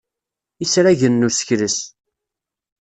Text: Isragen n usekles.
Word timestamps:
Isragen 0.63 1.13
n 1.19 1.27
usekles. 1.27 1.77